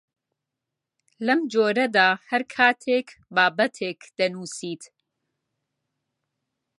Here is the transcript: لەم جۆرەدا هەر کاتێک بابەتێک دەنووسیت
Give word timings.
لەم 1.25 1.39
جۆرەدا 1.51 2.07
هەر 2.29 2.41
کاتێک 2.53 3.07
بابەتێک 3.35 3.99
دەنووسیت 4.17 4.83